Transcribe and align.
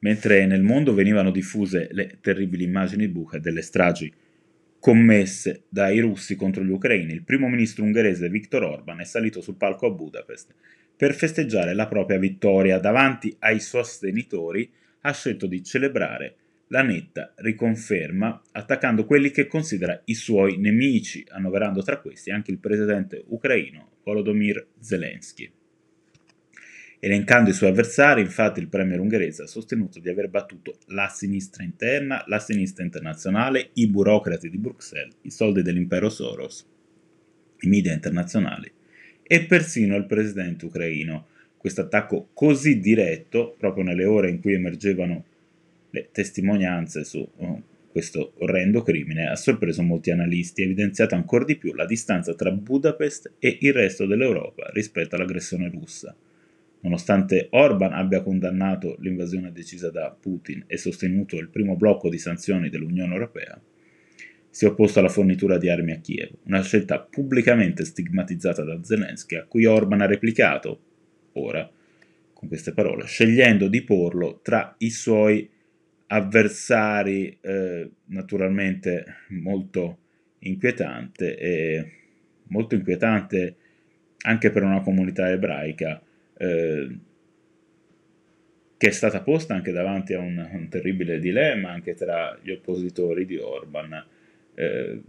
mentre 0.00 0.46
nel 0.46 0.62
mondo 0.62 0.94
venivano 0.94 1.30
diffuse 1.30 1.88
le 1.92 2.18
terribili 2.20 2.64
immagini 2.64 3.08
buche 3.08 3.40
delle 3.40 3.62
stragi 3.62 4.12
commesse 4.78 5.64
dai 5.68 6.00
russi 6.00 6.36
contro 6.36 6.64
gli 6.64 6.70
ucraini, 6.70 7.12
il 7.12 7.22
primo 7.22 7.48
ministro 7.48 7.84
ungherese 7.84 8.28
Viktor 8.28 8.62
Orban 8.62 9.00
è 9.00 9.04
salito 9.04 9.40
sul 9.40 9.56
palco 9.56 9.86
a 9.86 9.90
Budapest 9.90 10.54
per 10.96 11.14
festeggiare 11.14 11.74
la 11.74 11.86
propria 11.86 12.18
vittoria 12.18 12.78
davanti 12.78 13.34
ai 13.38 13.58
sostenitori, 13.58 14.70
ha 15.00 15.12
scelto 15.12 15.46
di 15.46 15.62
celebrare 15.62 16.36
la 16.68 16.82
netta 16.82 17.32
riconferma 17.36 18.42
attaccando 18.52 19.06
quelli 19.06 19.30
che 19.30 19.46
considera 19.46 19.98
i 20.04 20.14
suoi 20.14 20.58
nemici, 20.58 21.24
annoverando 21.30 21.82
tra 21.82 22.00
questi 22.00 22.30
anche 22.30 22.50
il 22.50 22.58
presidente 22.58 23.24
ucraino 23.28 23.92
Volodymyr 24.04 24.66
Zelensky. 24.78 25.50
Elencando 27.02 27.48
i 27.48 27.54
suoi 27.54 27.70
avversari, 27.70 28.20
infatti, 28.20 28.60
il 28.60 28.68
premier 28.68 29.00
ungherese 29.00 29.44
ha 29.44 29.46
sostenuto 29.46 30.00
di 30.00 30.10
aver 30.10 30.28
battuto 30.28 30.76
la 30.88 31.08
sinistra 31.08 31.64
interna, 31.64 32.22
la 32.26 32.38
sinistra 32.38 32.84
internazionale, 32.84 33.70
i 33.74 33.88
burocrati 33.88 34.50
di 34.50 34.58
Bruxelles, 34.58 35.16
i 35.22 35.30
soldi 35.30 35.62
dell'impero 35.62 36.10
Soros, 36.10 36.66
i 37.60 37.68
media 37.68 37.94
internazionali 37.94 38.70
e 39.22 39.44
persino 39.46 39.96
il 39.96 40.04
presidente 40.04 40.66
ucraino. 40.66 41.28
Questo 41.56 41.80
attacco 41.80 42.28
così 42.34 42.80
diretto, 42.80 43.54
proprio 43.58 43.84
nelle 43.84 44.04
ore 44.04 44.28
in 44.28 44.40
cui 44.40 44.52
emergevano 44.52 45.24
le 45.88 46.08
testimonianze 46.12 47.04
su 47.04 47.26
uh, 47.36 47.62
questo 47.90 48.34
orrendo 48.38 48.82
crimine 48.82 49.26
ha 49.28 49.36
sorpreso 49.36 49.82
molti 49.82 50.10
analisti 50.10 50.60
e 50.60 50.64
evidenziato 50.64 51.14
ancora 51.14 51.44
di 51.44 51.56
più 51.56 51.74
la 51.74 51.86
distanza 51.86 52.34
tra 52.34 52.50
Budapest 52.52 53.32
e 53.38 53.58
il 53.62 53.72
resto 53.72 54.06
dell'Europa 54.06 54.68
rispetto 54.72 55.16
all'aggressione 55.16 55.68
russa. 55.70 56.14
Nonostante 56.82 57.48
Orban 57.50 57.92
abbia 57.92 58.22
condannato 58.22 58.96
l'invasione 59.00 59.52
decisa 59.52 59.90
da 59.90 60.16
Putin 60.18 60.64
e 60.66 60.78
sostenuto 60.78 61.36
il 61.36 61.50
primo 61.50 61.76
blocco 61.76 62.08
di 62.08 62.18
sanzioni 62.18 62.70
dell'Unione 62.70 63.12
Europea, 63.12 63.60
si 64.48 64.64
è 64.64 64.68
opposto 64.68 64.98
alla 64.98 65.08
fornitura 65.08 65.58
di 65.58 65.68
armi 65.68 65.92
a 65.92 66.00
Kiev, 66.00 66.30
una 66.44 66.62
scelta 66.62 66.98
pubblicamente 66.98 67.84
stigmatizzata 67.84 68.64
da 68.64 68.82
Zelensky 68.82 69.36
a 69.36 69.44
cui 69.44 69.64
Orban 69.66 70.00
ha 70.00 70.06
replicato, 70.06 70.80
ora, 71.34 71.70
con 72.32 72.48
queste 72.48 72.72
parole, 72.72 73.04
scegliendo 73.04 73.68
di 73.68 73.82
porlo 73.82 74.40
tra 74.42 74.74
i 74.78 74.90
suoi 74.90 75.48
avversari 76.06 77.38
eh, 77.40 77.90
naturalmente 78.06 79.04
molto 79.28 79.98
inquietante 80.40 81.36
e 81.36 81.92
molto 82.48 82.74
inquietante 82.74 83.56
anche 84.22 84.50
per 84.50 84.62
una 84.64 84.80
comunità 84.80 85.30
ebraica 85.30 86.02
eh, 86.40 86.98
che 88.78 88.88
è 88.88 88.92
stata 88.92 89.20
posta 89.20 89.52
anche 89.52 89.72
davanti 89.72 90.14
a 90.14 90.20
un, 90.20 90.48
un, 90.52 90.68
terribile 90.70 91.18
dilemma 91.18 91.70
anche 91.70 91.92
tra 91.92 92.38
gli 92.42 92.50
oppositori 92.50 93.26
di 93.26 93.36
Orban. 93.36 94.06
Eh, 94.54 95.00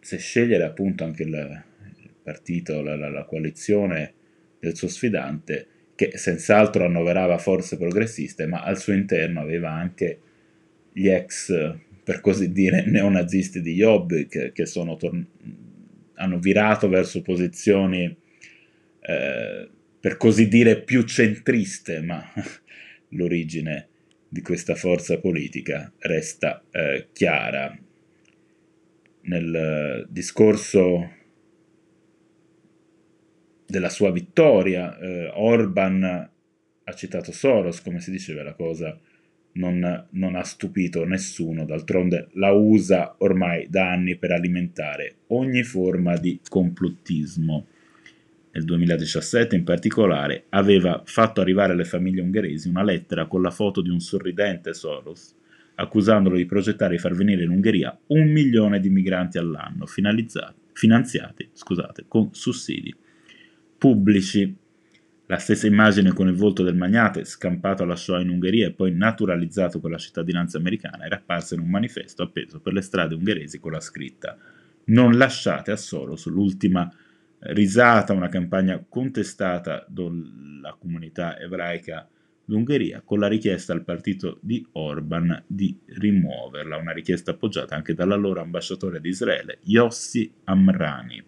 se 0.00 0.18
scegliere 0.18 0.64
appunto 0.64 1.04
anche 1.04 1.22
il, 1.22 1.62
il 2.02 2.10
partito, 2.20 2.82
la, 2.82 2.96
la, 2.96 3.08
la 3.08 3.24
coalizione 3.24 4.12
del 4.58 4.74
suo 4.74 4.88
sfidante 4.88 5.68
che 5.94 6.18
senz'altro 6.18 6.84
annoverava 6.84 7.38
forze 7.38 7.78
progressiste, 7.78 8.46
ma 8.46 8.62
al 8.62 8.78
suo 8.78 8.92
interno 8.92 9.40
aveva 9.40 9.70
anche 9.70 10.18
gli 10.92 11.08
ex, 11.08 11.76
per 12.02 12.20
così 12.20 12.50
dire, 12.50 12.84
neonazisti 12.84 13.60
di 13.60 13.74
Jobbik 13.74 14.50
che 14.50 14.64
tor- 14.64 15.26
hanno 16.14 16.38
virato 16.38 16.88
verso 16.88 17.22
posizioni, 17.22 18.14
eh, 19.00 19.68
per 20.06 20.18
così 20.18 20.46
dire, 20.46 20.82
più 20.82 21.02
centriste, 21.02 22.00
ma 22.00 22.22
l'origine 23.10 23.88
di 24.28 24.40
questa 24.40 24.76
forza 24.76 25.18
politica 25.18 25.92
resta 25.98 26.62
eh, 26.70 27.08
chiara. 27.12 27.76
Nel 29.22 30.06
discorso 30.08 31.10
della 33.66 33.88
sua 33.88 34.12
vittoria, 34.12 34.96
eh, 34.96 35.32
Orban 35.34 36.04
ha 36.84 36.94
citato 36.94 37.32
Soros, 37.32 37.82
come 37.82 37.98
si 37.98 38.12
diceva, 38.12 38.44
la 38.44 38.54
cosa 38.54 38.96
non, 39.54 40.06
non, 40.10 40.36
ha 40.36 40.44
stupito 40.44 41.04
nessuno, 41.04 41.64
d'altronde 41.64 42.28
la 42.34 42.52
usa 42.52 43.16
ormai 43.18 43.66
da 43.68 43.90
anni 43.90 44.14
per 44.14 44.30
alimentare 44.30 45.16
ogni 45.30 45.64
forma 45.64 46.16
di 46.16 46.38
complottismo. 46.48 47.66
Nel 48.56 48.64
2017 48.64 49.54
in 49.54 49.64
particolare 49.64 50.46
aveva 50.48 51.02
fatto 51.04 51.42
arrivare 51.42 51.74
alle 51.74 51.84
famiglie 51.84 52.22
ungheresi 52.22 52.70
una 52.70 52.82
lettera 52.82 53.26
con 53.26 53.42
la 53.42 53.50
foto 53.50 53.82
di 53.82 53.90
un 53.90 54.00
sorridente 54.00 54.72
Soros, 54.72 55.34
accusandolo 55.74 56.36
di 56.36 56.46
progettare 56.46 56.94
di 56.94 56.98
far 56.98 57.14
venire 57.14 57.44
in 57.44 57.50
Ungheria 57.50 57.94
un 58.06 58.32
milione 58.32 58.80
di 58.80 58.88
migranti 58.88 59.36
all'anno, 59.36 59.84
finanziati 60.72 61.50
scusate, 61.52 62.06
con 62.08 62.30
sussidi 62.32 62.94
pubblici. 63.76 64.56
La 65.26 65.36
stessa 65.36 65.66
immagine 65.66 66.14
con 66.14 66.28
il 66.28 66.34
volto 66.34 66.62
del 66.62 66.76
magnate, 66.76 67.26
scampato 67.26 67.82
alla 67.82 67.94
Shoah 67.94 68.22
in 68.22 68.30
Ungheria 68.30 68.68
e 68.68 68.72
poi 68.72 68.90
naturalizzato 68.90 69.80
con 69.80 69.90
la 69.90 69.98
cittadinanza 69.98 70.56
americana, 70.56 71.04
era 71.04 71.16
apparsa 71.16 71.56
in 71.56 71.60
un 71.60 71.68
manifesto 71.68 72.22
appeso 72.22 72.58
per 72.60 72.72
le 72.72 72.80
strade 72.80 73.16
ungheresi 73.16 73.60
con 73.60 73.72
la 73.72 73.80
scritta 73.80 74.38
Non 74.84 75.18
lasciate 75.18 75.72
a 75.72 75.76
Soros 75.76 76.24
l'ultima 76.26 76.90
risata, 77.48 78.12
una 78.12 78.28
campagna 78.28 78.84
contestata 78.88 79.84
dalla 79.88 80.76
comunità 80.78 81.38
ebraica 81.38 82.08
d'Ungheria 82.44 83.02
con 83.04 83.18
la 83.18 83.26
richiesta 83.26 83.72
al 83.72 83.84
partito 83.84 84.38
di 84.40 84.64
Orban 84.72 85.44
di 85.46 85.78
rimuoverla, 85.84 86.76
una 86.76 86.92
richiesta 86.92 87.32
appoggiata 87.32 87.74
anche 87.74 87.94
dall'allora 87.94 88.40
ambasciatore 88.40 89.00
di 89.00 89.08
Israele, 89.08 89.58
Yossi 89.64 90.32
Amrani. 90.44 91.22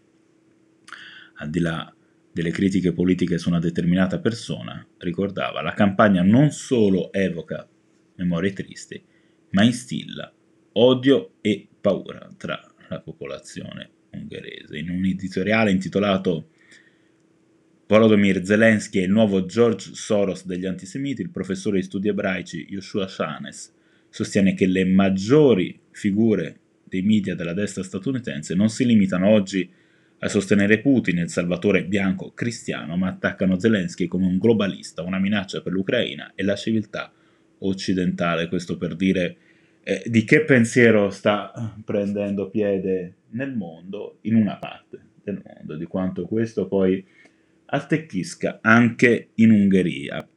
Al 1.41 1.51
di 1.51 1.61
là 1.61 1.93
delle 2.33 2.51
critiche 2.51 2.93
politiche 2.93 3.39
su 3.39 3.49
una 3.49 3.59
determinata 3.59 4.21
persona, 4.21 4.85
ricordava, 4.99 5.61
la 5.61 5.73
campagna 5.73 6.23
non 6.23 6.51
solo 6.51 7.13
evoca 7.13 7.69
memorie 8.17 8.53
tristi, 8.53 9.03
ma 9.51 9.63
instilla 9.63 10.33
odio 10.73 11.33
e 11.41 11.69
paura 11.81 12.31
tra 12.37 12.61
la 12.89 13.01
popolazione 13.01 13.91
ungherese. 14.11 14.79
In 14.79 14.91
un 14.91 15.05
editoriale 15.05 15.71
intitolato 15.71 16.51
Volodymyr 17.87 18.45
Zelensky 18.45 18.99
e 18.99 19.05
il 19.05 19.11
nuovo 19.11 19.47
George 19.47 19.95
Soros 19.95 20.45
degli 20.45 20.67
antisemiti, 20.67 21.23
il 21.23 21.31
professore 21.31 21.79
di 21.79 21.85
studi 21.85 22.09
ebraici 22.09 22.67
Yoshua 22.69 23.09
Shanes 23.09 23.75
sostiene 24.11 24.55
che 24.55 24.67
le 24.67 24.85
maggiori 24.85 25.79
figure 25.91 26.59
dei 26.85 27.03
media 27.03 27.35
della 27.35 27.53
destra 27.53 27.83
statunitense 27.83 28.55
non 28.55 28.69
si 28.69 28.85
limitano 28.85 29.29
oggi 29.29 29.69
a 30.21 30.29
sostenere 30.29 30.81
Putin, 30.81 31.19
il 31.19 31.31
salvatore 31.31 31.85
bianco 31.85 32.33
cristiano, 32.35 32.97
ma 32.97 33.09
attaccano 33.09 33.59
Zelensky 33.59 34.07
come 34.07 34.27
un 34.27 34.39
globalista, 34.39 35.03
una 35.03 35.19
minaccia 35.19 35.61
per 35.61 35.73
l'Ucraina 35.73 36.33
e 36.35 36.43
la 36.43 36.57
civiltà 36.57 37.13
occidentale. 37.61 38.49
Questo 38.49 38.77
per 38.77 38.97
dire 38.97 39.37
eh, 39.89 40.03
di 40.05 40.25
che 40.25 40.45
pensiero 40.45 41.09
sta 41.09 41.51
prendendo 41.83 42.51
piede 42.51 43.15
nel 43.31 43.57
mondo, 43.57 44.19
in 44.23 44.35
una 44.35 44.59
parte 44.59 45.01
del 45.23 45.43
mondo, 45.43 45.77
di 45.77 45.87
quanto 45.87 46.27
questo 46.27 46.69
poi 46.69 47.03
attecchisca 47.65 48.59
anche 48.61 49.31
in 49.37 49.51
Ungheria. 49.51 50.29